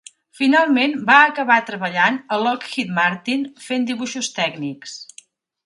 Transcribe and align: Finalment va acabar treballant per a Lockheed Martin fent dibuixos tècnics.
Finalment 0.37 0.95
va 1.09 1.17
acabar 1.25 1.57
treballant 1.67 2.17
per 2.31 2.37
a 2.39 2.41
Lockheed 2.45 2.95
Martin 2.97 3.47
fent 3.67 3.89
dibuixos 3.91 4.33
tècnics. 4.43 4.99